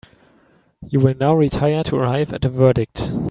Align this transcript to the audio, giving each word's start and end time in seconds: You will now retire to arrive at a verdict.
You 0.89 0.99
will 0.99 1.13
now 1.13 1.35
retire 1.35 1.83
to 1.83 1.95
arrive 1.95 2.33
at 2.33 2.43
a 2.45 2.49
verdict. 2.49 3.11